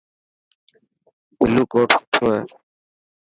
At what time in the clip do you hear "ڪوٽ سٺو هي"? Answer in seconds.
1.71-2.39